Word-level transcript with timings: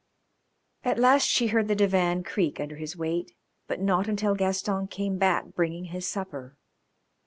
At 0.83 0.97
last 0.97 1.27
she 1.27 1.49
heard 1.49 1.67
the 1.67 1.75
divan 1.75 2.23
creak 2.23 2.59
under 2.59 2.77
his 2.77 2.97
weight, 2.97 3.35
but 3.67 3.79
not 3.79 4.07
until 4.07 4.33
Gaston 4.33 4.87
came 4.87 5.19
back 5.19 5.53
bringing 5.53 5.85
his 5.93 6.07
supper. 6.07 6.57